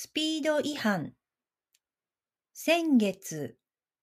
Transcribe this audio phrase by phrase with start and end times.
[0.00, 1.12] スピード違反。
[2.54, 3.56] 先月、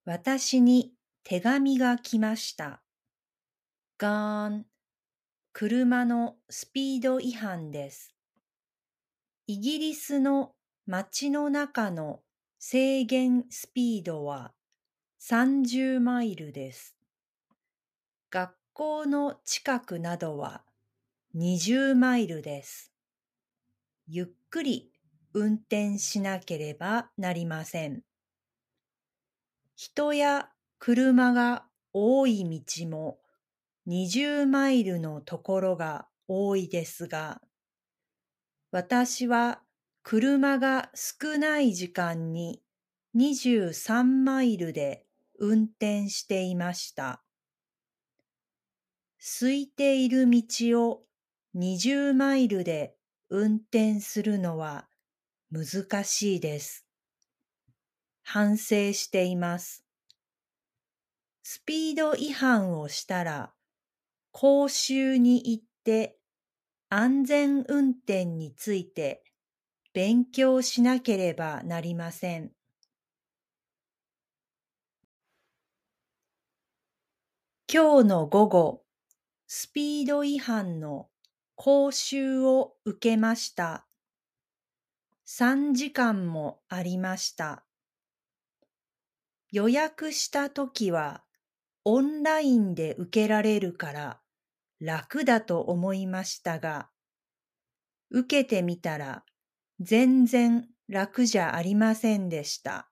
[0.03, 0.91] 私に
[1.23, 2.81] 手紙が来ました。
[3.97, 4.65] ガーン。
[5.53, 8.13] 車のスピード違反です。
[9.47, 10.51] イギリスの
[10.85, 12.19] 街の中の
[12.59, 14.51] 制限スピードは
[15.21, 16.97] 30マイルです。
[18.31, 20.65] 学校の近くなどは
[21.35, 22.91] 20マイルです。
[24.07, 24.91] ゆっくり
[25.37, 28.03] 運転しなければなりません。
[29.75, 30.47] 人や
[30.79, 33.19] 車が多い道も
[33.85, 37.41] 20マイルのところが多いですが、
[38.71, 39.61] 私は
[40.03, 42.61] 車が少ない時間に
[43.17, 45.05] 23マイルで
[45.37, 47.21] 運転していました。
[49.19, 50.41] 空いている道
[50.87, 51.03] を
[51.57, 52.95] 20マイルで
[53.29, 54.87] 運転するのは
[55.51, 56.85] 難しいです。
[58.23, 59.85] 反省しています。
[61.43, 63.53] スピード違反をしたら
[64.31, 66.17] 講習に行って
[66.89, 69.23] 安全運転について
[69.93, 72.51] 勉強しなければなりません。
[77.71, 78.83] 今日の午後、
[79.47, 81.09] スピード違反の
[81.55, 83.87] 講習を受けました。
[85.27, 87.65] 3時間もありました。
[89.51, 91.23] 予約したときは
[91.83, 94.21] オンラインで受けられるから
[94.79, 96.89] 楽だと思いましたが、
[98.11, 99.23] 受けてみたら
[99.79, 102.91] 全然楽じゃありませんでした。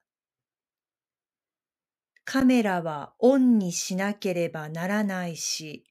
[2.25, 5.85] カメラはオンにしなければならないし、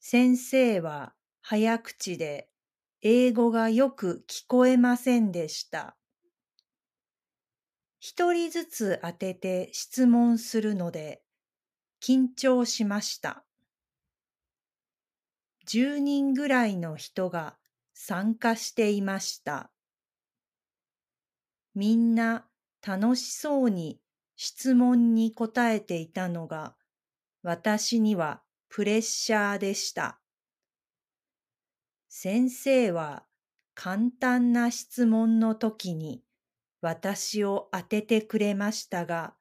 [0.00, 2.50] 先生は早口で
[3.08, 5.96] 英語がよく聞こえませんでした。
[8.00, 11.22] 一人ずつ当てて質問するので
[12.02, 13.44] 緊張しました。
[15.68, 17.58] 10人ぐらいの人が
[17.94, 19.70] 参加していました。
[21.76, 22.48] みんな
[22.84, 24.00] 楽しそうに
[24.34, 26.74] 質問に答えていたのが
[27.44, 30.20] 私にはプレッシャーでした。
[32.18, 33.24] 先生は
[33.74, 36.22] 簡単な質問の時に
[36.80, 39.34] 私を当ててくれましたが、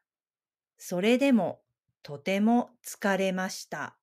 [0.78, 1.62] それでも
[2.04, 3.96] とても疲れました。